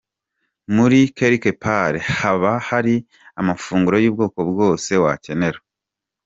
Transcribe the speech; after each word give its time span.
Muri 0.75 0.99
Quelque 1.17 1.51
part 1.63 1.97
haba 2.17 2.51
hari 2.69 2.95
amafunguro 3.39 3.97
y'ubwoko 4.03 4.39
bwose 4.49 4.91
wakenera. 5.03 5.59